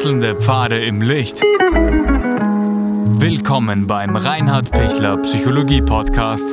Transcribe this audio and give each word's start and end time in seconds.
Wechselnde 0.00 0.34
Pfade 0.34 0.82
im 0.82 1.02
Licht. 1.02 1.42
Willkommen 3.20 3.86
beim 3.86 4.16
Reinhard 4.16 4.70
Pichler 4.70 5.18
Psychologie 5.18 5.82
Podcast. 5.82 6.46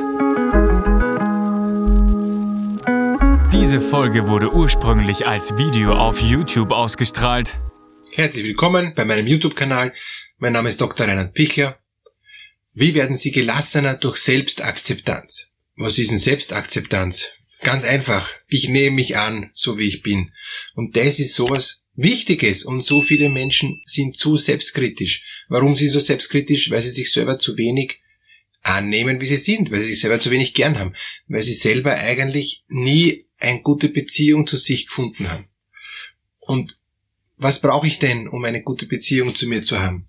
Diese 3.50 3.80
Folge 3.80 4.28
wurde 4.28 4.52
ursprünglich 4.52 5.26
als 5.26 5.56
Video 5.56 5.94
auf 5.94 6.20
YouTube 6.20 6.72
ausgestrahlt. 6.72 7.56
Herzlich 8.12 8.44
willkommen 8.44 8.92
bei 8.94 9.06
meinem 9.06 9.26
YouTube-Kanal. 9.26 9.94
Mein 10.36 10.52
Name 10.52 10.68
ist 10.68 10.82
Dr. 10.82 11.08
Reinhard 11.08 11.32
Pichler. 11.32 11.78
Wie 12.74 12.92
werden 12.92 13.16
Sie 13.16 13.32
gelassener 13.32 13.94
durch 13.94 14.18
Selbstakzeptanz? 14.18 15.54
Was 15.74 15.96
ist 15.96 16.10
denn 16.10 16.18
Selbstakzeptanz? 16.18 17.28
Ganz 17.62 17.84
einfach. 17.84 18.28
Ich 18.46 18.68
nehme 18.68 18.96
mich 18.96 19.16
an, 19.16 19.50
so 19.54 19.78
wie 19.78 19.88
ich 19.88 20.02
bin. 20.02 20.32
Und 20.74 20.98
das 20.98 21.18
ist 21.18 21.34
sowas 21.34 21.86
Wichtiges. 21.98 22.64
Und 22.64 22.84
so 22.84 23.02
viele 23.02 23.28
Menschen 23.28 23.82
sind 23.84 24.18
zu 24.18 24.36
selbstkritisch. 24.36 25.24
Warum 25.48 25.76
sind 25.76 25.88
sie 25.88 25.92
so 25.92 26.00
selbstkritisch? 26.00 26.70
Weil 26.70 26.80
sie 26.80 26.90
sich 26.90 27.12
selber 27.12 27.38
zu 27.38 27.56
wenig 27.56 28.00
annehmen, 28.62 29.20
wie 29.20 29.26
sie 29.26 29.36
sind, 29.36 29.70
weil 29.70 29.80
sie 29.80 29.90
sich 29.90 30.00
selber 30.00 30.18
zu 30.18 30.30
wenig 30.30 30.54
gern 30.54 30.78
haben, 30.78 30.94
weil 31.26 31.42
sie 31.42 31.54
selber 31.54 31.94
eigentlich 31.94 32.64
nie 32.68 33.26
eine 33.38 33.62
gute 33.62 33.88
Beziehung 33.88 34.46
zu 34.46 34.56
sich 34.56 34.86
gefunden 34.86 35.28
haben. 35.28 35.48
Und 36.40 36.76
was 37.36 37.60
brauche 37.60 37.86
ich 37.86 37.98
denn, 37.98 38.28
um 38.28 38.44
eine 38.44 38.62
gute 38.62 38.86
Beziehung 38.86 39.34
zu 39.34 39.46
mir 39.46 39.62
zu 39.62 39.78
haben? 39.78 40.07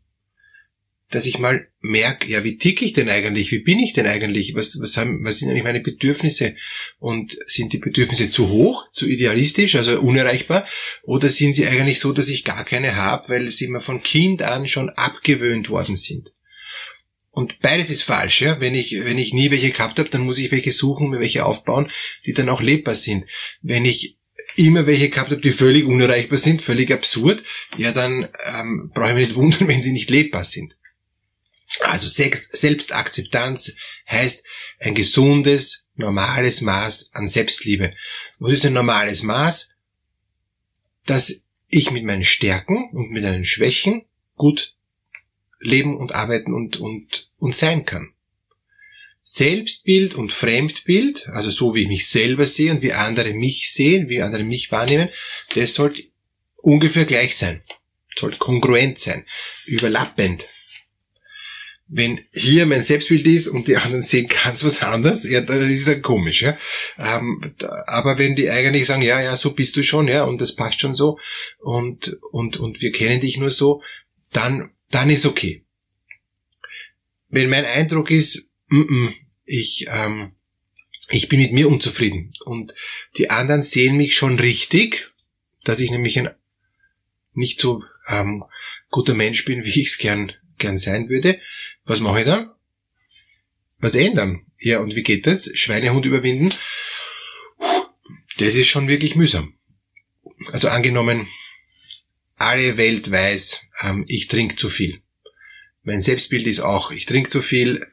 Dass 1.12 1.26
ich 1.26 1.40
mal 1.40 1.68
merke, 1.82 2.28
ja, 2.28 2.44
wie 2.44 2.58
tick 2.58 2.82
ich 2.82 2.94
denn 2.94 3.10
eigentlich? 3.10 3.52
Wie 3.52 3.60
bin 3.60 3.80
ich 3.80 3.94
denn 3.94 4.06
eigentlich? 4.06 4.54
Was, 4.54 4.80
was, 4.80 4.96
haben, 4.96 5.24
was 5.24 5.40
sind 5.40 5.50
eigentlich 5.50 5.64
meine 5.64 5.82
Bedürfnisse? 5.82 6.56
Und 7.00 7.38
sind 7.48 7.74
die 7.74 7.80
Bedürfnisse 7.80 8.30
zu 8.30 8.50
hoch, 8.50 8.90
zu 8.92 9.08
idealistisch, 9.08 9.76
also 9.76 10.00
unerreichbar? 10.00 10.68
Oder 11.04 11.30
sind 11.30 11.54
sie 11.54 11.68
eigentlich 11.68 12.00
so, 12.00 12.14
dass 12.14 12.30
ich 12.30 12.44
gar 12.44 12.64
keine 12.64 12.96
habe, 12.96 13.30
weil 13.30 13.50
sie 13.50 13.68
mir 13.68 13.82
von 13.82 14.04
Kind 14.04 14.44
an 14.44 14.68
schon 14.68 14.90
abgewöhnt 14.90 15.70
worden 15.70 15.96
sind? 15.96 16.32
Und 17.32 17.60
beides 17.60 17.90
ist 17.90 18.04
falsch, 18.04 18.42
ja. 18.42 18.60
Wenn 18.60 18.76
ich, 18.76 19.04
wenn 19.04 19.18
ich 19.18 19.34
nie 19.34 19.50
welche 19.50 19.72
gehabt 19.72 19.98
habe, 19.98 20.10
dann 20.10 20.22
muss 20.22 20.38
ich 20.38 20.52
welche 20.52 20.72
suchen, 20.72 21.10
mir 21.10 21.20
welche 21.20 21.46
aufbauen, 21.46 21.90
die 22.26 22.34
dann 22.34 22.50
auch 22.50 22.62
lebbar 22.62 22.96
sind. 22.96 23.26
Wenn 23.62 23.86
ich 23.86 24.18
immer 24.56 24.86
welche 24.86 25.10
gehabt 25.10 25.32
habe, 25.32 25.42
die 25.42 25.52
völlig 25.52 25.86
unerreichbar 25.86 26.38
sind, 26.38 26.62
völlig 26.62 26.92
absurd, 26.92 27.44
ja, 27.78 27.92
dann 27.92 28.28
ähm, 28.46 28.92
brauche 28.94 29.10
ich 29.10 29.16
mich 29.16 29.28
nicht 29.30 29.36
wundern, 29.38 29.68
wenn 29.68 29.82
sie 29.82 29.92
nicht 29.92 30.10
lebbar 30.10 30.44
sind. 30.44 30.76
Also 31.82 32.08
Selbstakzeptanz 32.08 33.76
heißt 34.10 34.44
ein 34.80 34.96
gesundes, 34.96 35.88
normales 35.96 36.62
Maß 36.62 37.12
an 37.14 37.28
Selbstliebe. 37.28 37.96
Was 38.40 38.54
ist 38.54 38.66
ein 38.66 38.74
normales 38.74 39.24
Maß? 39.24 39.70
Dass 41.06 41.44
ich 41.68 41.92
mit 41.92 42.04
meinen 42.04 42.24
Stärken 42.24 42.90
und 42.92 43.12
mit 43.12 43.24
meinen 43.24 43.46
Schwächen 43.46 44.06
gut 44.36 44.76
leben 45.60 45.98
und 45.98 46.14
arbeiten 46.14 46.54
und, 46.54 46.78
und, 46.78 47.30
und 47.38 47.54
sein 47.54 47.86
kann. 47.86 48.14
Selbstbild 49.22 50.16
und 50.16 50.32
Fremdbild, 50.34 51.28
also 51.30 51.52
so 51.52 51.76
wie 51.76 51.84
ich 51.84 51.88
mich 51.88 52.08
selber 52.08 52.46
sehe 52.46 52.72
und 52.72 52.82
wie 52.82 52.94
andere 52.94 53.34
mich 53.34 53.72
sehen, 53.72 54.10
wie 54.10 54.24
andere 54.24 54.44
mich 54.44 54.72
wahrnehmen, 54.72 55.10
das 55.54 55.76
sollte 55.76 56.04
ungefähr 56.56 57.06
gleich 57.06 57.38
sein. 57.38 57.62
Sollte 58.16 58.40
kongruent 58.40 58.98
sein, 58.98 59.26
überlappend 59.66 60.48
wenn 61.92 62.20
hier 62.32 62.68
mein 62.68 62.84
Selbstbild 62.84 63.26
ist 63.26 63.48
und 63.48 63.68
die 63.68 63.76
anderen 63.76 64.04
sehen 64.04 64.28
ganz 64.28 64.64
was 64.64 64.84
anderes, 64.84 65.28
ja, 65.28 65.42
dann 65.42 65.70
ist 65.70 65.88
das 65.88 66.02
komisch, 66.04 66.44
ja. 66.44 66.58
Ähm, 67.00 67.56
aber 67.88 68.20
wenn 68.20 68.36
die 68.36 68.50
eigentlich 68.50 68.86
sagen, 68.86 69.02
ja, 69.02 69.20
ja, 69.20 69.36
so 69.36 69.54
bist 69.54 69.76
du 69.76 69.82
schon, 69.82 70.08
ja, 70.08 70.24
und 70.24 70.40
das 70.40 70.56
passt 70.56 70.80
schon 70.80 70.94
so, 70.94 71.18
und, 71.58 72.20
und, 72.32 72.58
und 72.58 72.80
wir 72.80 72.92
kennen 72.92 73.22
dich 73.22 73.38
nur 73.38 73.50
so, 73.50 73.82
dann, 74.32 74.70
dann 74.92 75.10
ist 75.10 75.26
okay. 75.26 75.66
Wenn 77.28 77.50
mein 77.50 77.66
Eindruck 77.66 78.12
ist, 78.12 78.52
m 78.70 78.88
-m, 78.88 79.14
ich, 79.46 79.88
ähm, 79.90 80.34
ich 81.10 81.28
bin 81.28 81.42
mit 81.42 81.54
mir 81.54 81.68
unzufrieden 81.68 82.34
und 82.46 82.76
die 83.18 83.32
anderen 83.32 83.64
sehen 83.64 83.98
mich 83.98 84.16
schon 84.16 84.38
richtig, 84.38 85.12
dass 85.64 85.80
ich 85.80 85.90
nämlich 85.90 86.20
ein 86.20 86.30
nicht 87.34 87.60
so 87.60 87.84
ähm, 88.08 88.44
guter 88.92 89.16
Mensch 89.16 89.44
bin, 89.46 89.64
wie 89.64 89.70
ich 89.70 89.88
es 89.88 89.98
gern, 89.98 90.34
gern 90.60 90.78
sein 90.78 91.10
würde, 91.10 91.40
was 91.86 92.00
mache 92.00 92.20
ich 92.20 92.26
dann? 92.26 92.52
Was 93.80 93.96
ändern? 93.96 94.46
Ja, 94.60 94.80
und 94.80 94.96
wie 94.96 95.04
geht 95.04 95.26
das? 95.26 95.50
Schweinehund 95.58 96.06
überwinden? 96.06 96.54
Das 98.38 98.56
ist 98.56 98.68
schon 98.68 98.88
wirklich 98.88 99.16
mühsam. 99.16 99.54
Also 100.52 100.70
angenommen, 100.70 101.28
alle 102.36 102.78
Welt 102.78 103.12
weiß, 103.12 103.68
ähm, 103.82 104.06
ich 104.08 104.28
trinke 104.28 104.56
zu 104.56 104.70
viel. 104.70 105.02
Mein 105.84 106.02
Selbstbild 106.02 106.48
ist 106.48 106.62
auch, 106.62 106.92
ich 106.92 107.06
trinke 107.06 107.30
zu 107.30 107.42
viel. 107.42 107.86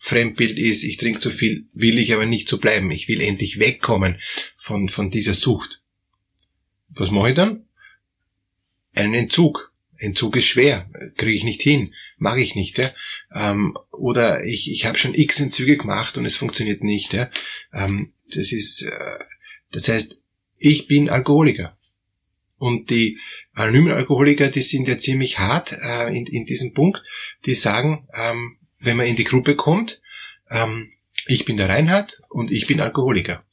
Fremdbild 0.00 0.58
ist, 0.58 0.82
ich 0.82 0.98
trinke 0.98 1.20
zu 1.20 1.30
viel, 1.30 1.66
will 1.72 1.98
ich 1.98 2.12
aber 2.12 2.26
nicht 2.26 2.48
so 2.48 2.58
bleiben. 2.58 2.90
Ich 2.90 3.08
will 3.08 3.22
endlich 3.22 3.58
wegkommen 3.58 4.20
von, 4.58 4.90
von 4.90 5.10
dieser 5.10 5.32
Sucht. 5.32 5.82
Was 6.90 7.10
mache 7.10 7.30
ich 7.30 7.34
dann? 7.34 7.64
Einen 8.94 9.14
Entzug. 9.14 9.72
Entzug 9.96 10.36
ist 10.36 10.46
schwer, 10.46 10.90
kriege 11.16 11.38
ich 11.38 11.44
nicht 11.44 11.62
hin, 11.62 11.94
mache 12.18 12.42
ich 12.42 12.54
nicht. 12.54 12.76
Ja? 12.76 12.92
Ähm, 13.32 13.76
oder 13.90 14.44
ich, 14.44 14.70
ich 14.70 14.86
habe 14.86 14.98
schon 14.98 15.14
x 15.14 15.40
Entzüge 15.40 15.76
gemacht 15.76 16.18
und 16.18 16.24
es 16.24 16.36
funktioniert 16.36 16.82
nicht. 16.82 17.12
Ja? 17.12 17.30
Ähm, 17.72 18.12
das 18.28 18.52
ist, 18.52 18.82
äh, 18.82 19.18
das 19.70 19.88
heißt, 19.88 20.18
ich 20.58 20.86
bin 20.86 21.10
Alkoholiker. 21.10 21.76
Und 22.58 22.90
die 22.90 23.18
anonymen 23.52 23.92
Alkoholiker, 23.92 24.48
die 24.48 24.62
sind 24.62 24.88
ja 24.88 24.98
ziemlich 24.98 25.38
hart 25.38 25.72
äh, 25.72 26.08
in, 26.08 26.26
in 26.26 26.46
diesem 26.46 26.72
Punkt. 26.72 27.02
Die 27.44 27.54
sagen, 27.54 28.08
ähm, 28.14 28.58
wenn 28.78 28.96
man 28.96 29.06
in 29.06 29.16
die 29.16 29.24
Gruppe 29.24 29.56
kommt, 29.56 30.00
ähm, 30.50 30.92
ich 31.26 31.44
bin 31.44 31.56
der 31.56 31.68
Reinhard 31.68 32.20
und 32.28 32.50
ich 32.50 32.66
bin 32.66 32.80
Alkoholiker. 32.80 33.44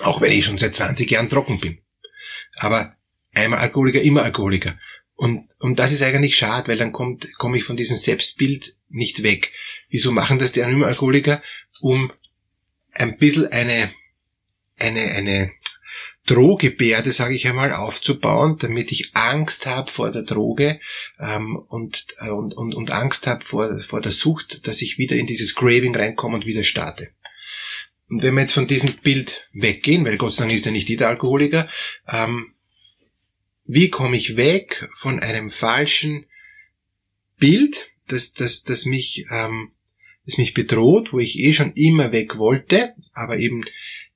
Auch 0.00 0.20
wenn 0.20 0.32
ich 0.32 0.44
schon 0.44 0.58
seit 0.58 0.74
20 0.74 1.10
Jahren 1.10 1.28
trocken 1.28 1.58
bin. 1.58 1.78
Aber 2.56 2.96
einmal 3.34 3.60
Alkoholiker, 3.60 4.02
immer 4.02 4.22
Alkoholiker. 4.22 4.78
Und, 5.22 5.48
und 5.60 5.78
das 5.78 5.92
ist 5.92 6.02
eigentlich 6.02 6.34
schade, 6.34 6.66
weil 6.66 6.76
dann 6.76 6.90
kommt, 6.90 7.32
komme 7.34 7.56
ich 7.56 7.62
von 7.62 7.76
diesem 7.76 7.96
Selbstbild 7.96 8.74
nicht 8.88 9.22
weg. 9.22 9.52
Wieso 9.88 10.10
machen 10.10 10.40
das 10.40 10.50
die 10.50 10.64
anonymen 10.64 10.88
Alkoholiker? 10.88 11.40
Um 11.80 12.12
ein 12.90 13.18
bisschen 13.18 13.46
eine, 13.46 13.92
eine, 14.80 15.00
eine 15.12 15.52
Drohgebärde, 16.26 17.12
sage 17.12 17.36
ich 17.36 17.46
einmal, 17.46 17.70
aufzubauen, 17.70 18.56
damit 18.58 18.90
ich 18.90 19.14
Angst 19.14 19.64
habe 19.66 19.92
vor 19.92 20.10
der 20.10 20.24
Droge 20.24 20.80
ähm, 21.20 21.54
und, 21.68 22.04
äh, 22.18 22.30
und, 22.30 22.52
und, 22.54 22.74
und 22.74 22.90
Angst 22.90 23.28
habe 23.28 23.44
vor, 23.44 23.78
vor 23.78 24.00
der 24.00 24.10
Sucht, 24.10 24.66
dass 24.66 24.82
ich 24.82 24.98
wieder 24.98 25.14
in 25.14 25.26
dieses 25.26 25.54
Craving 25.54 25.94
reinkomme 25.94 26.34
und 26.34 26.46
wieder 26.46 26.64
starte. 26.64 27.10
Und 28.08 28.24
wenn 28.24 28.34
wir 28.34 28.40
jetzt 28.40 28.54
von 28.54 28.66
diesem 28.66 28.94
Bild 28.94 29.48
weggehen, 29.52 30.04
weil 30.04 30.16
Gott 30.16 30.34
sei 30.34 30.46
Dank 30.46 30.52
ist 30.52 30.66
ja 30.66 30.72
nicht 30.72 30.88
jeder 30.88 31.06
Alkoholiker, 31.06 31.68
ähm, 32.08 32.51
wie 33.72 33.88
komme 33.88 34.18
ich 34.18 34.36
weg 34.36 34.86
von 34.92 35.20
einem 35.20 35.48
falschen 35.48 36.26
Bild, 37.38 37.90
das, 38.06 38.34
das, 38.34 38.64
das 38.64 38.84
mich, 38.84 39.24
ähm, 39.30 39.70
das 40.26 40.36
mich 40.36 40.52
bedroht, 40.52 41.12
wo 41.12 41.18
ich 41.18 41.38
eh 41.38 41.54
schon 41.54 41.72
immer 41.72 42.12
weg 42.12 42.36
wollte, 42.36 42.94
aber 43.14 43.38
eben 43.38 43.64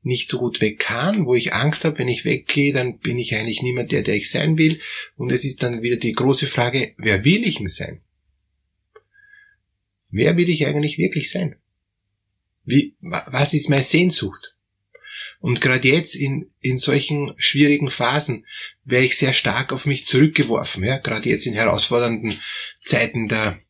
nicht 0.03 0.28
so 0.28 0.39
gut 0.39 0.61
weg 0.61 0.78
kann, 0.78 1.25
wo 1.25 1.34
ich 1.34 1.55
Angst 1.55 1.87
habe, 1.87 1.99
wenn 1.99 2.09
ich 2.09 2.27
weggehe, 2.27 2.75
dann 2.75 2.99
bin 2.99 3.19
ich 3.19 3.34
eigentlich 3.34 3.62
mehr 3.62 3.84
der, 3.84 4.03
der 4.03 4.16
ich 4.16 4.31
sein 4.31 4.59
will. 4.59 4.78
Und 5.16 5.33
es 5.33 5.47
ist 5.47 5.62
dann 5.62 5.81
wieder 5.81 5.97
die 5.97 6.12
große 6.12 6.47
Frage, 6.47 6.95
wer 6.99 7.25
will 7.25 7.43
ich 7.45 7.56
denn 7.56 7.66
sein? 7.66 8.03
Wer 10.11 10.37
will 10.37 10.50
ich 10.50 10.66
eigentlich 10.66 10.99
wirklich 10.99 11.31
sein? 11.31 11.56
Wie, 12.65 12.95
was 13.00 13.55
ist 13.55 13.71
meine 13.71 13.83
Sehnsucht? 13.83 14.56
Und 15.47 15.61
gerade 15.61 15.87
jetzt 15.87 16.17
in, 16.17 16.51
in 16.59 16.77
solchen 16.77 17.33
schwierigen 17.37 17.89
Phasen 17.89 18.45
wäre 18.83 19.04
ich 19.04 19.16
sehr 19.16 19.33
stark 19.33 19.72
auf 19.72 19.87
mich 19.87 20.04
zurückgeworfen. 20.04 20.83
Ja? 20.83 20.98
Gerade 20.98 21.28
jetzt 21.28 21.47
in 21.47 21.54
herausfordernden 21.54 22.34
Zeiten 22.83 23.28
der 23.28 23.60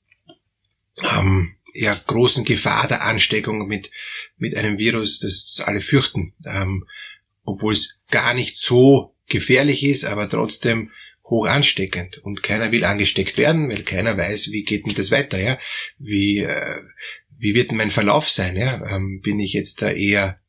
ähm, 1.02 1.56
ja, 1.74 1.94
großen 2.06 2.46
Gefahr 2.46 2.88
der 2.88 3.04
Ansteckung 3.04 3.66
mit, 3.66 3.90
mit 4.38 4.56
einem 4.56 4.78
Virus, 4.78 5.18
das, 5.18 5.54
das 5.54 5.68
alle 5.68 5.82
fürchten. 5.82 6.32
Ähm, 6.46 6.86
Obwohl 7.44 7.74
es 7.74 8.00
gar 8.10 8.32
nicht 8.32 8.58
so 8.58 9.14
gefährlich 9.26 9.84
ist, 9.84 10.06
aber 10.06 10.30
trotzdem 10.30 10.92
hoch 11.24 11.44
ansteckend. 11.44 12.16
Und 12.24 12.42
keiner 12.42 12.72
will 12.72 12.86
angesteckt 12.86 13.36
werden, 13.36 13.68
weil 13.68 13.82
keiner 13.82 14.16
weiß, 14.16 14.50
wie 14.50 14.64
geht 14.64 14.86
denn 14.86 14.94
das 14.94 15.10
weiter. 15.10 15.38
Ja? 15.38 15.58
Wie, 15.98 16.38
äh, 16.38 16.80
wie 17.36 17.54
wird 17.54 17.70
denn 17.70 17.76
mein 17.76 17.90
Verlauf 17.90 18.30
sein? 18.30 18.56
Ja? 18.56 18.96
Ähm, 18.96 19.20
bin 19.20 19.38
ich 19.40 19.52
jetzt 19.52 19.82
da 19.82 19.90
eher 19.90 20.40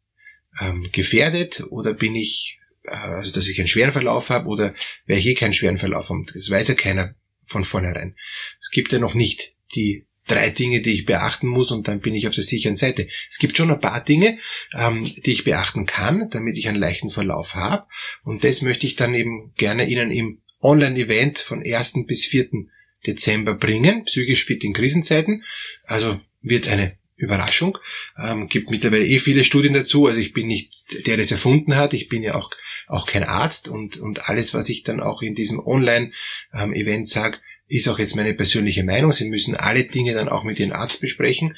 ähm, 0.60 0.90
gefährdet 0.92 1.64
oder 1.70 1.94
bin 1.94 2.16
ich, 2.16 2.60
äh, 2.84 2.96
also 2.96 3.32
dass 3.32 3.48
ich 3.48 3.60
einen 3.60 3.68
schweren 3.68 3.92
Verlauf 3.92 4.30
habe 4.30 4.48
oder 4.48 4.74
werde 5.06 5.20
ich 5.20 5.28
eh 5.28 5.34
keinen 5.34 5.54
schweren 5.54 5.78
Verlauf 5.78 6.10
haben. 6.10 6.26
Das 6.34 6.50
weiß 6.50 6.68
ja 6.70 6.76
keiner 6.76 7.16
von 7.46 7.64
vornherein. 7.64 8.16
Es 8.60 8.72
gibt 8.72 8.92
ja 8.92 9.00
noch 9.00 9.14
nicht 9.14 9.54
die 9.76 10.06
drei 10.28 10.50
Dinge, 10.50 10.82
die 10.82 10.92
ich 10.92 11.06
beachten 11.06 11.48
muss 11.48 11.72
und 11.72 11.88
dann 11.88 12.02
bin 12.02 12.14
ich 12.14 12.28
auf 12.28 12.36
der 12.36 12.44
sicheren 12.44 12.76
Seite. 12.76 13.08
Es 13.30 13.38
gibt 13.38 13.56
schon 13.56 13.72
ein 13.72 13.80
paar 13.80 14.04
Dinge, 14.04 14.40
ähm, 14.74 15.06
die 15.06 15.32
ich 15.32 15.46
beachten 15.46 15.86
kann, 15.86 16.30
damit 16.32 16.58
ich 16.58 16.68
einen 16.68 16.80
leichten 16.80 17.10
Verlauf 17.10 17.56
habe 17.56 17.88
und 18.24 18.44
das 18.44 18.62
möchte 18.62 18.86
ich 18.86 18.96
dann 18.96 19.14
eben 19.14 19.54
gerne 19.56 19.88
Ihnen 19.88 20.12
im 20.12 20.42
Online-Event 20.62 21.40
von 21.40 21.64
1. 21.64 22.06
bis 22.08 22.26
4. 22.26 22.50
Dezember 23.06 23.56
bringen, 23.56 24.04
psychisch 24.06 24.46
fit 24.46 24.64
in 24.64 24.74
Krisenzeiten. 24.74 25.44
Also 25.84 26.20
wird 26.42 26.68
eine 26.68 26.98
Überraschung. 27.18 27.78
Ähm, 28.18 28.48
gibt 28.48 28.70
mittlerweile 28.70 29.06
eh 29.06 29.20
viele 29.20 29.44
Studien 29.44 29.74
dazu. 29.74 30.06
Also 30.06 30.20
ich 30.20 30.34
bin 30.34 30.48
nicht 30.48 30.72
der, 31.08 31.18
der 31.18 31.26
es 31.26 31.32
erfunden 31.32 31.76
hat. 31.76 31.94
Ich 31.94 32.08
bin 32.08 32.24
ja 32.24 32.36
auch, 32.36 32.52
auch 32.88 33.08
kein 33.08 33.24
Arzt 33.24 33.68
und, 33.68 33.98
und 33.98 34.30
alles, 34.30 34.54
was 34.54 34.70
ich 34.70 34.84
dann 34.84 35.02
auch 35.02 35.22
in 35.22 35.36
diesem 35.36 35.60
Online-Event 35.60 37.00
ähm, 37.00 37.06
sage, 37.06 37.40
ist 37.68 37.90
auch 37.90 38.00
jetzt 38.00 38.16
meine 38.16 38.34
persönliche 38.34 38.84
Meinung. 38.84 39.12
Sie 39.12 39.28
müssen 39.28 39.56
alle 39.56 39.84
Dinge 39.84 40.14
dann 40.14 40.30
auch 40.30 40.44
mit 40.44 40.60
Ihrem 40.60 40.72
Arzt 40.72 41.02
besprechen. 41.02 41.58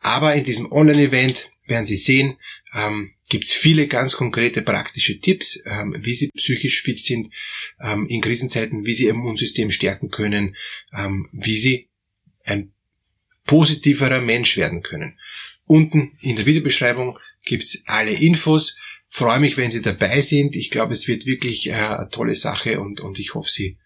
Aber 0.00 0.34
in 0.34 0.44
diesem 0.44 0.70
Online-Event 0.70 1.50
werden 1.66 1.86
Sie 1.86 1.96
sehen, 1.96 2.36
ähm, 2.74 3.12
gibt 3.28 3.44
es 3.44 3.52
viele 3.52 3.86
ganz 3.86 4.16
konkrete 4.16 4.60
praktische 4.60 5.20
Tipps, 5.20 5.62
ähm, 5.66 5.96
wie 6.00 6.14
Sie 6.14 6.30
psychisch 6.36 6.82
fit 6.82 7.02
sind 7.02 7.32
ähm, 7.80 8.06
in 8.08 8.20
Krisenzeiten, 8.20 8.84
wie 8.84 8.92
Sie 8.92 9.04
Ihr 9.04 9.10
Immunsystem 9.10 9.70
stärken 9.70 10.10
können, 10.10 10.56
ähm, 10.92 11.28
wie 11.32 11.56
Sie 11.56 11.88
ein 12.44 12.72
positiverer 13.50 14.20
Mensch 14.20 14.56
werden 14.56 14.80
können. 14.80 15.18
Unten 15.66 16.16
in 16.20 16.36
der 16.36 16.46
Videobeschreibung 16.46 17.18
gibt's 17.44 17.82
alle 17.86 18.12
Infos. 18.12 18.78
Freue 19.08 19.40
mich, 19.40 19.56
wenn 19.56 19.72
Sie 19.72 19.82
dabei 19.82 20.20
sind. 20.20 20.54
Ich 20.54 20.70
glaube, 20.70 20.92
es 20.92 21.08
wird 21.08 21.26
wirklich 21.26 21.66
äh, 21.66 21.72
eine 21.72 22.08
tolle 22.12 22.36
Sache 22.36 22.78
und, 22.78 23.00
und 23.00 23.18
ich 23.18 23.34
hoffe, 23.34 23.50
Sie 23.50 23.76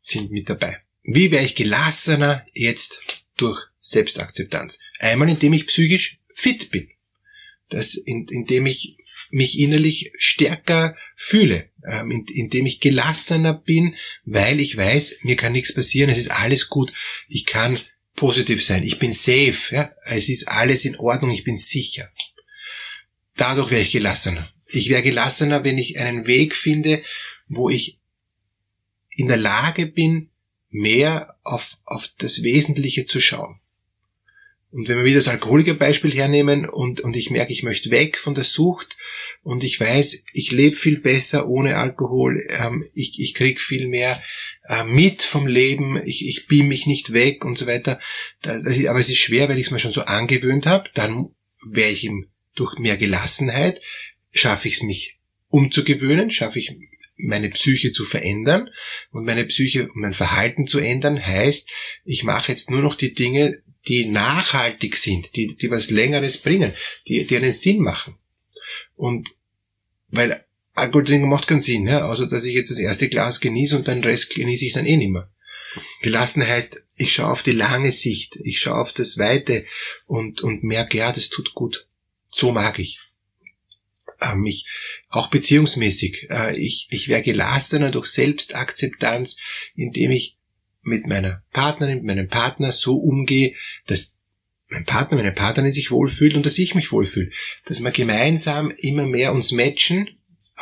sind 0.00 0.32
mit 0.32 0.48
dabei. 0.48 0.78
Wie 1.04 1.30
wäre 1.30 1.44
ich 1.44 1.54
gelassener 1.54 2.44
jetzt 2.52 3.00
durch 3.36 3.60
Selbstakzeptanz? 3.78 4.80
Einmal, 4.98 5.28
indem 5.28 5.52
ich 5.52 5.68
psychisch 5.68 6.18
fit 6.34 6.72
bin. 6.72 6.88
Das, 7.68 7.94
in, 7.94 8.26
indem 8.26 8.66
ich 8.66 8.96
mich 9.30 9.60
innerlich 9.60 10.10
stärker 10.18 10.96
fühle, 11.14 11.70
ähm, 11.88 12.26
indem 12.26 12.66
ich 12.66 12.80
gelassener 12.80 13.54
bin, 13.54 13.94
weil 14.24 14.58
ich 14.58 14.76
weiß, 14.76 15.20
mir 15.22 15.36
kann 15.36 15.52
nichts 15.52 15.72
passieren, 15.72 16.10
es 16.10 16.18
ist 16.18 16.32
alles 16.32 16.68
gut, 16.68 16.92
ich 17.28 17.46
kann 17.46 17.78
positiv 18.16 18.64
sein. 18.64 18.82
Ich 18.82 18.98
bin 18.98 19.12
safe. 19.12 19.74
Ja? 19.74 19.90
Es 20.04 20.28
ist 20.28 20.48
alles 20.48 20.84
in 20.84 20.96
Ordnung. 20.96 21.30
Ich 21.30 21.44
bin 21.44 21.56
sicher. 21.56 22.10
Dadurch 23.36 23.70
wäre 23.70 23.82
ich 23.82 23.92
gelassener. 23.92 24.52
Ich 24.66 24.88
wäre 24.88 25.02
gelassener, 25.02 25.64
wenn 25.64 25.78
ich 25.78 25.98
einen 25.98 26.26
Weg 26.26 26.54
finde, 26.54 27.02
wo 27.48 27.70
ich 27.70 27.98
in 29.10 29.28
der 29.28 29.36
Lage 29.36 29.86
bin, 29.86 30.30
mehr 30.70 31.36
auf, 31.42 31.78
auf 31.84 32.10
das 32.18 32.42
Wesentliche 32.42 33.04
zu 33.04 33.20
schauen. 33.20 33.60
Und 34.72 34.88
wenn 34.88 34.98
wir 34.98 35.04
wieder 35.04 35.18
das 35.18 35.28
Alkoholikerbeispiel 35.28 36.14
hernehmen 36.14 36.68
und, 36.68 37.00
und 37.00 37.16
ich 37.16 37.30
merke, 37.30 37.52
ich 37.52 37.62
möchte 37.62 37.90
weg 37.90 38.18
von 38.18 38.34
der 38.34 38.44
Sucht 38.44 38.96
und 39.42 39.64
ich 39.64 39.80
weiß, 39.80 40.24
ich 40.32 40.52
lebe 40.52 40.76
viel 40.76 41.00
besser 41.00 41.48
ohne 41.48 41.76
Alkohol, 41.76 42.46
ähm, 42.48 42.84
ich, 42.94 43.18
ich 43.18 43.34
krieg 43.34 43.60
viel 43.60 43.88
mehr 43.88 44.22
äh, 44.68 44.84
mit 44.84 45.22
vom 45.22 45.48
Leben, 45.48 46.00
ich, 46.04 46.26
ich 46.26 46.46
beam 46.46 46.68
mich 46.68 46.86
nicht 46.86 47.12
weg 47.12 47.44
und 47.44 47.58
so 47.58 47.66
weiter. 47.66 47.98
Da, 48.42 48.60
das, 48.60 48.86
aber 48.86 49.00
es 49.00 49.10
ist 49.10 49.18
schwer, 49.18 49.48
weil 49.48 49.58
ich 49.58 49.66
es 49.66 49.70
mir 49.72 49.80
schon 49.80 49.92
so 49.92 50.02
angewöhnt 50.02 50.66
habe. 50.66 50.88
Dann 50.94 51.30
wäre 51.66 51.90
ich 51.90 52.04
ihm 52.04 52.28
durch 52.54 52.78
mehr 52.78 52.96
Gelassenheit, 52.96 53.80
schaffe 54.32 54.68
ich 54.68 54.74
es 54.74 54.82
mich 54.82 55.18
umzugewöhnen, 55.48 56.30
schaffe 56.30 56.60
ich 56.60 56.76
meine 57.16 57.50
Psyche 57.50 57.92
zu 57.92 58.04
verändern 58.04 58.70
und 59.10 59.24
meine 59.24 59.44
Psyche, 59.44 59.88
mein 59.94 60.12
Verhalten 60.12 60.66
zu 60.66 60.78
ändern, 60.78 61.24
heißt, 61.24 61.68
ich 62.04 62.22
mache 62.22 62.52
jetzt 62.52 62.70
nur 62.70 62.80
noch 62.80 62.94
die 62.94 63.12
Dinge, 63.12 63.62
die 63.88 64.06
nachhaltig 64.06 64.96
sind, 64.96 65.36
die, 65.36 65.56
die 65.56 65.70
was 65.70 65.90
Längeres 65.90 66.38
bringen, 66.38 66.74
die, 67.06 67.26
die 67.26 67.36
einen 67.36 67.52
Sinn 67.52 67.80
machen. 67.80 68.16
Und 68.96 69.30
weil 70.08 70.44
Alkohol 70.74 71.04
trinken 71.04 71.28
macht 71.28 71.46
keinen 71.46 71.60
Sinn, 71.60 71.86
ja, 71.86 72.08
außer 72.08 72.26
dass 72.26 72.44
ich 72.44 72.54
jetzt 72.54 72.70
das 72.70 72.78
erste 72.78 73.08
Glas 73.08 73.40
genieße 73.40 73.76
und 73.76 73.88
den 73.88 74.04
Rest 74.04 74.34
genieße 74.34 74.66
ich 74.66 74.72
dann 74.72 74.86
eh 74.86 74.96
nicht 74.96 75.10
mehr. 75.10 75.30
Gelassen 76.02 76.46
heißt, 76.46 76.82
ich 76.96 77.12
schaue 77.12 77.30
auf 77.30 77.42
die 77.42 77.52
lange 77.52 77.92
Sicht, 77.92 78.36
ich 78.42 78.60
schaue 78.60 78.80
auf 78.80 78.92
das 78.92 79.18
Weite 79.18 79.66
und, 80.06 80.40
und 80.40 80.64
merke, 80.64 80.98
ja, 80.98 81.12
das 81.12 81.28
tut 81.28 81.54
gut. 81.54 81.86
So 82.28 82.52
mag 82.52 82.78
ich. 82.78 82.98
Äh, 84.20 84.34
mich, 84.34 84.66
auch 85.08 85.28
beziehungsmäßig. 85.28 86.28
Äh, 86.28 86.58
ich, 86.58 86.88
ich 86.90 87.08
wäre 87.08 87.22
gelassener 87.22 87.90
durch 87.90 88.06
Selbstakzeptanz, 88.06 89.38
indem 89.74 90.10
ich 90.10 90.36
mit 90.82 91.06
meiner 91.06 91.42
Partnerin, 91.52 91.96
mit 91.96 92.04
meinem 92.04 92.28
Partner 92.28 92.72
so 92.72 92.96
umgehe, 92.96 93.54
dass 93.86 94.16
mein 94.68 94.84
Partner, 94.84 95.16
meine 95.16 95.32
Partnerin 95.32 95.72
sich 95.72 95.90
wohlfühlt 95.90 96.34
und 96.34 96.46
dass 96.46 96.58
ich 96.58 96.74
mich 96.74 96.92
wohlfühle. 96.92 97.30
Dass 97.66 97.80
wir 97.80 97.90
gemeinsam 97.90 98.70
immer 98.70 99.06
mehr 99.06 99.32
uns 99.32 99.52
matchen 99.52 100.08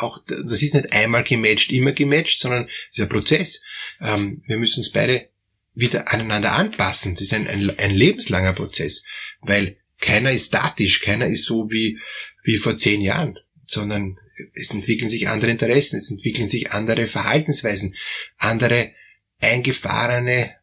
auch, 0.03 0.21
das 0.27 0.63
ist 0.63 0.75
nicht 0.75 0.93
einmal 0.93 1.25
gematcht, 1.25 1.71
immer 1.73 1.93
gematcht, 1.93 2.41
sondern 2.41 2.69
es 2.91 2.99
ist 2.99 3.03
ein 3.03 3.09
Prozess. 3.09 3.63
Ähm, 4.01 4.43
wir 4.47 4.57
müssen 4.57 4.81
uns 4.81 4.93
beide 4.93 5.29
wieder 5.75 6.13
aneinander 6.13 6.53
anpassen. 6.53 7.15
Das 7.15 7.23
ist 7.23 7.35
ein, 7.35 7.47
ein, 7.47 7.79
ein 7.79 7.95
lebenslanger 7.95 8.53
Prozess, 8.53 9.05
weil 9.41 9.77
keiner 10.01 10.33
ist 10.33 10.47
statisch, 10.47 11.01
keiner 11.01 11.27
ist 11.27 11.45
so 11.45 11.71
wie, 11.71 11.99
wie 12.45 12.57
vor 12.57 12.77
zehn 12.77 13.01
Jahren, 13.01 13.39
sondern 13.67 14.19
es 14.55 14.71
entwickeln 14.71 15.11
sich 15.11 15.29
andere 15.29 15.51
Interessen, 15.51 15.97
es 15.97 16.11
entwickeln 16.11 16.49
sich 16.49 16.71
andere 16.71 17.07
Verhaltensweisen, 17.07 17.97
andere 18.37 18.93
eingefahrene 19.41 20.55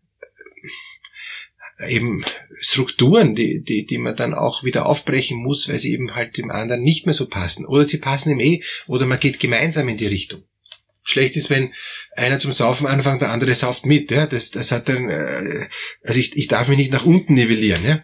eben 1.88 2.24
Strukturen, 2.60 3.36
die, 3.36 3.62
die, 3.62 3.86
die 3.86 3.98
man 3.98 4.16
dann 4.16 4.33
auch 4.33 4.63
wieder 4.63 4.86
aufbrechen 4.86 5.38
muss, 5.38 5.68
weil 5.68 5.80
sie 5.80 5.94
eben 5.94 6.16
halt 6.16 6.38
dem 6.38 6.51
anderen 6.51 6.81
nicht 6.81 7.06
mehr 7.06 7.13
so 7.16 7.27
passen. 7.27 7.66
Oder 7.66 7.86
sie 7.86 7.98
passen 7.98 8.31
ihm 8.31 8.39
eh, 8.39 8.63
oder 8.88 9.06
man 9.06 9.19
geht 9.19 9.39
gemeinsam 9.39 9.89
in 9.89 9.98
die 9.98 10.07
Richtung. 10.07 10.44
Schlecht 11.04 11.36
ist, 11.36 11.50
wenn 11.50 11.74
einer 12.16 12.39
zum 12.39 12.51
Saufen 12.51 12.88
anfängt, 12.88 13.22
der 13.22 13.31
andere 13.31 13.54
sauft 13.54 13.86
mit. 13.86 14.10
Ja? 14.10 14.25
Das, 14.25 14.51
das 14.51 14.72
hat 14.72 14.89
dann, 14.89 15.10
äh, 15.10 15.68
also 16.04 16.19
ich, 16.19 16.36
ich 16.36 16.48
darf 16.48 16.68
mich 16.68 16.77
nicht 16.77 16.92
nach 16.92 17.06
unten 17.06 17.33
nivellieren. 17.33 17.86
Ja? 17.86 18.04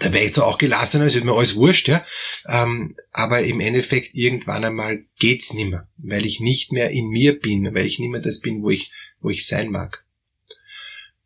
Da 0.00 0.12
wäre 0.12 0.24
ich 0.24 0.32
zwar 0.32 0.46
auch 0.46 0.58
gelassener, 0.58 1.06
es 1.06 1.14
wird 1.14 1.24
mir 1.24 1.34
alles 1.34 1.56
wurscht, 1.56 1.88
ja. 1.88 2.06
Ähm, 2.46 2.96
aber 3.12 3.42
im 3.42 3.60
Endeffekt 3.60 4.14
irgendwann 4.14 4.64
einmal 4.64 5.04
geht's 5.18 5.52
nimmer, 5.52 5.88
weil 5.96 6.24
ich 6.24 6.38
nicht 6.38 6.70
mehr 6.70 6.90
in 6.90 7.08
mir 7.08 7.38
bin, 7.38 7.74
weil 7.74 7.86
ich 7.86 7.98
nicht 7.98 8.10
mehr 8.10 8.20
das 8.20 8.38
bin, 8.38 8.62
wo 8.62 8.70
ich, 8.70 8.92
wo 9.20 9.30
ich 9.30 9.46
sein 9.46 9.70
mag. 9.70 10.04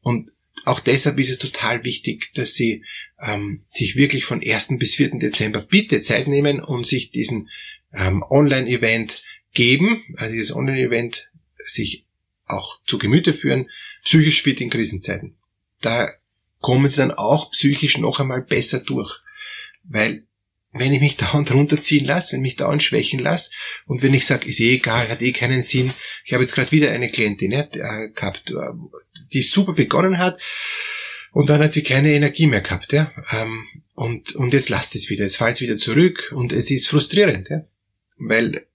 Und 0.01 0.33
auch 0.65 0.81
deshalb 0.81 1.19
ist 1.19 1.31
es 1.31 1.39
total 1.39 1.85
wichtig, 1.85 2.31
dass 2.35 2.55
Sie 2.55 2.85
ähm, 3.21 3.63
sich 3.69 3.97
wirklich 3.97 4.25
von 4.25 4.43
1. 4.43 4.79
bis 4.79 4.95
4. 4.97 5.19
Dezember 5.19 5.61
bitte 5.61 6.01
Zeit 6.03 6.27
nehmen 6.29 6.61
und 6.61 6.87
sich 6.87 7.11
diesen 7.11 7.49
ähm, 7.93 8.23
Online-Event 8.29 9.23
geben, 9.53 10.03
also 10.17 10.33
dieses 10.33 10.55
Online-Event 10.55 11.31
sich 11.65 12.05
auch 12.47 12.81
zu 12.85 12.99
Gemüte 12.99 13.33
führen, 13.33 13.71
psychisch 14.05 14.43
fit 14.43 14.61
in 14.61 14.71
Krisenzeiten. 14.71 15.37
Da 15.81 16.13
kommen 16.61 16.89
Sie 16.89 16.97
dann 16.97 17.13
auch 17.13 17.51
psychisch 17.51 17.99
noch 17.99 18.21
einmal 18.21 18.43
besser 18.43 18.81
durch, 18.81 19.21
weil 19.85 20.25
wenn 20.73 20.93
ich 20.93 21.01
mich 21.01 21.17
dauernd 21.19 21.53
runterziehen 21.53 22.05
lasse, 22.05 22.33
wenn 22.33 22.41
ich 22.41 22.53
mich 22.53 22.57
dauernd 22.57 22.83
schwächen 22.83 23.21
lasse 23.21 23.53
und 23.87 24.03
wenn 24.03 24.15
ich 24.15 24.27
sage, 24.27 24.47
ist 24.47 24.61
eh 24.61 24.75
egal, 24.75 25.09
hat 25.09 25.23
eh 25.23 25.33
keinen 25.33 25.63
Sinn. 25.63 25.95
Ich 26.25 26.33
habe 26.33 26.43
jetzt 26.43 26.55
gerade 26.55 26.73
wieder 26.73 26.91
eine 26.91 27.11
Klientin 27.11 27.51
ne, 27.51 28.11
gehabt, 28.15 28.51
äh, 28.51 28.55
die 29.33 29.43
super 29.43 29.73
begonnen 29.73 30.19
hat 30.19 30.39
und 31.33 31.49
dann 31.49 31.63
hat 31.63 31.73
sie 31.73 31.83
keine 31.83 32.13
Energie 32.13 32.47
mehr 32.47 32.61
gehabt. 32.61 32.93
Ja? 32.93 33.13
Ähm, 33.31 33.67
und, 33.95 34.35
und 34.35 34.53
jetzt 34.53 34.69
lasst 34.69 34.95
es 34.95 35.11
wieder, 35.11 35.25
jetzt 35.25 35.37
fällt 35.37 35.57
es 35.57 35.61
wieder 35.61 35.77
zurück 35.77 36.33
und 36.35 36.53
es 36.53 36.71
ist 36.71 36.89
frustrierend, 36.89 37.49
ja? 37.51 37.65
weil 38.19 38.67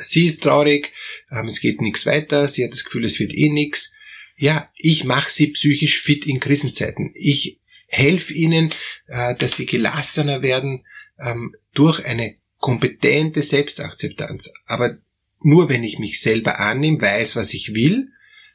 sie 0.00 0.26
ist 0.26 0.42
traurig, 0.42 0.92
ähm, 1.30 1.46
es 1.46 1.60
geht 1.60 1.80
nichts 1.80 2.06
weiter, 2.06 2.46
sie 2.46 2.64
hat 2.64 2.72
das 2.72 2.84
Gefühl, 2.84 3.04
es 3.04 3.18
wird 3.18 3.34
eh 3.34 3.48
nichts. 3.48 3.92
Ja, 4.36 4.70
ich 4.76 5.04
mache 5.04 5.30
sie 5.30 5.48
psychisch 5.48 6.00
fit 6.00 6.26
in 6.26 6.40
Krisenzeiten. 6.40 7.12
Ich 7.14 7.58
helfe 7.86 8.32
ihnen, 8.32 8.70
äh, 9.06 9.34
dass 9.36 9.56
sie 9.56 9.66
gelassener 9.66 10.42
werden, 10.42 10.84
ähm, 11.22 11.54
durch 11.74 12.04
eine 12.04 12.34
kompetente 12.58 13.42
Selbstakzeptanz. 13.42 14.52
Aber 14.66 14.98
nur 15.40 15.68
wenn 15.68 15.84
ich 15.84 15.98
mich 15.98 16.20
selber 16.20 16.60
annehme, 16.60 17.00
weiß, 17.00 17.36
was 17.36 17.54
ich 17.54 17.74
will, 17.74 18.08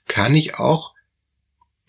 kann 0.08 0.36
ich 0.36 0.56
auch 0.56 0.94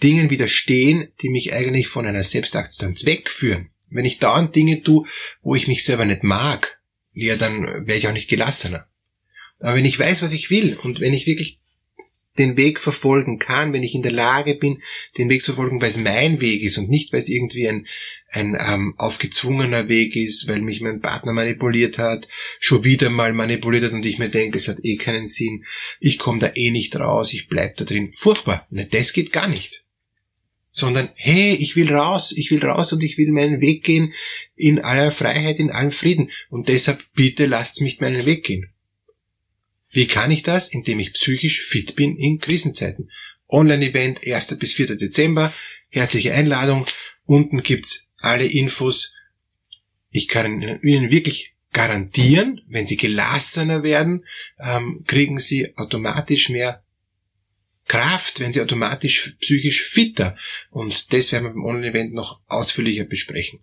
Dingen 0.03 0.31
widerstehen, 0.31 1.09
die 1.23 1.29
mich 1.29 1.53
eigentlich 1.53 1.89
von 1.89 2.07
einer 2.07 2.23
Selbstakzeptanz 2.23 3.05
wegführen. 3.05 3.71
Wenn 3.91 4.05
ich 4.05 4.19
dauernd 4.19 4.55
Dinge 4.55 4.83
tue, 4.83 5.07
wo 5.43 5.55
ich 5.55 5.67
mich 5.67 5.85
selber 5.85 6.05
nicht 6.05 6.23
mag, 6.23 6.81
ja, 7.13 7.37
dann 7.37 7.87
wäre 7.87 7.99
ich 7.99 8.07
auch 8.07 8.13
nicht 8.13 8.29
gelassener. 8.29 8.87
Aber 9.61 9.75
wenn 9.75 9.85
ich 9.85 9.99
weiß, 9.99 10.23
was 10.23 10.33
ich 10.33 10.51
will 10.51 10.77
und 10.77 11.01
wenn 11.01 11.15
ich 11.15 11.27
wirklich 11.27 11.58
den 12.39 12.57
Weg 12.57 12.81
verfolgen 12.81 13.39
kann, 13.39 13.73
wenn 13.73 13.83
ich 13.83 13.95
in 13.95 14.03
der 14.03 14.13
Lage 14.13 14.55
bin, 14.55 14.83
den 15.17 15.29
Weg 15.29 15.43
zu 15.43 15.53
verfolgen, 15.53 15.81
weil 15.81 15.89
es 15.89 15.99
mein 15.99 16.41
Weg 16.41 16.63
ist 16.63 16.79
und 16.79 16.89
nicht, 16.89 17.13
weil 17.13 17.21
es 17.21 17.29
irgendwie 17.29 17.69
ein, 17.69 17.87
ein 18.31 18.57
ähm, 18.61 18.95
aufgezwungener 18.97 19.89
Weg 19.89 20.15
ist, 20.15 20.49
weil 20.49 20.61
mich 20.61 20.81
mein 20.81 21.01
Partner 21.01 21.33
manipuliert 21.33 21.99
hat, 21.99 22.29
schon 22.61 22.85
wieder 22.85 23.11
mal 23.11 23.33
manipuliert 23.33 23.85
hat 23.85 23.93
und 23.93 24.07
ich 24.07 24.19
mir 24.19 24.31
denke, 24.31 24.59
es 24.59 24.69
hat 24.69 24.85
eh 24.85 24.97
keinen 24.97 25.27
Sinn, 25.27 25.65
ich 26.01 26.19
komme 26.19 26.39
da 26.39 26.53
eh 26.55 26.71
nicht 26.71 26.97
raus, 26.97 27.33
ich 27.33 27.49
bleib 27.49 27.77
da 27.77 27.85
drin. 27.85 28.13
Furchtbar. 28.15 28.67
Ne, 28.71 28.87
das 28.87 29.13
geht 29.13 29.33
gar 29.33 29.49
nicht. 29.49 29.85
Sondern, 30.71 31.09
hey, 31.15 31.55
ich 31.55 31.75
will 31.75 31.93
raus, 31.93 32.33
ich 32.37 32.51
will 32.51 32.65
raus 32.65 32.93
und 32.93 33.03
ich 33.03 33.19
will 33.19 33.33
meinen 33.33 33.61
Weg 33.61 33.83
gehen 33.83 34.13
in 34.55 34.79
aller 34.79 35.11
Freiheit, 35.11 35.59
in 35.59 35.71
allem 35.71 35.91
Frieden. 35.91 36.31
Und 36.51 36.69
deshalb 36.69 37.03
bitte 37.15 37.47
lasst 37.47 37.81
mich 37.81 38.01
meinen 38.01 38.27
Weg 38.27 38.45
gehen. 38.45 38.71
Wie 39.91 40.07
kann 40.07 40.31
ich 40.31 40.43
das? 40.43 40.69
Indem 40.69 41.01
ich 41.01 41.13
psychisch 41.13 41.63
fit 41.63 41.97
bin 41.97 42.17
in 42.17 42.39
Krisenzeiten. 42.39 43.11
Online-Event 43.49 44.27
1. 44.27 44.59
bis 44.59 44.73
4. 44.75 44.97
Dezember. 44.97 45.55
Herzliche 45.89 46.35
Einladung. 46.35 46.87
Unten 47.25 47.63
gibt's 47.63 48.11
alle 48.19 48.47
Infos. 48.47 49.15
Ich 50.11 50.29
kann 50.29 50.81
Ihnen 50.83 51.11
wirklich 51.11 51.55
garantieren, 51.73 52.63
wenn 52.69 52.87
Sie 52.87 52.97
gelassener 52.97 53.83
werden, 53.83 54.25
ähm, 54.59 55.05
kriegen 55.07 55.39
Sie 55.39 55.77
automatisch 55.77 56.49
mehr 56.49 56.83
Kraft, 57.87 58.41
wenn 58.41 58.53
Sie 58.53 58.61
automatisch 58.61 59.37
psychisch 59.41 59.83
fitter. 59.85 60.37
Und 60.71 61.13
das 61.13 61.33
werden 61.33 61.45
wir 61.45 61.51
beim 61.51 61.65
Online-Event 61.65 62.13
noch 62.15 62.41
ausführlicher 62.47 63.05
besprechen. 63.05 63.61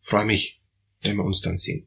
freue 0.00 0.24
mich, 0.24 0.60
wenn 1.02 1.16
wir 1.16 1.24
uns 1.24 1.40
dann 1.40 1.58
sehen. 1.58 1.86